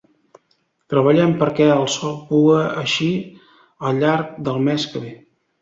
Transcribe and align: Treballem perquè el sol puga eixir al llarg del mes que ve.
Treballem 0.93 1.35
perquè 1.41 1.67
el 1.73 1.85
sol 1.97 2.17
puga 2.31 2.63
eixir 2.85 3.13
al 3.91 4.03
llarg 4.05 4.33
del 4.49 4.61
mes 4.71 4.91
que 4.95 5.05
ve. 5.09 5.17